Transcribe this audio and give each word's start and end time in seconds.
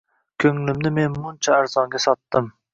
Ko‘nglimni 0.43 0.93
men 0.95 1.19
muncha 1.19 1.55
arzonga 1.61 2.05
sotdim 2.09 2.53